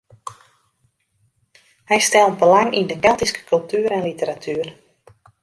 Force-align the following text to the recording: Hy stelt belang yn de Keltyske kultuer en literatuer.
Hy 1.89 1.99
stelt 2.07 2.39
belang 2.41 2.71
yn 2.79 2.87
de 2.91 2.97
Keltyske 3.03 3.41
kultuer 3.49 3.91
en 3.95 4.07
literatuer. 4.09 4.67